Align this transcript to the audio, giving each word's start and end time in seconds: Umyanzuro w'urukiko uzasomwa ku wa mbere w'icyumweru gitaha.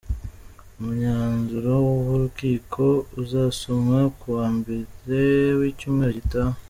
Umyanzuro 0.81 1.71
w'urukiko 2.05 2.83
uzasomwa 3.21 3.99
ku 4.19 4.25
wa 4.37 4.47
mbere 4.57 5.29
w'icyumweru 5.59 6.11
gitaha. 6.19 6.55